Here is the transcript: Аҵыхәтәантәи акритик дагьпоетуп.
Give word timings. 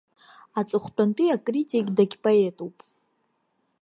Аҵыхәтәантәи 0.59 1.33
акритик 1.35 1.87
дагьпоетуп. 1.95 2.77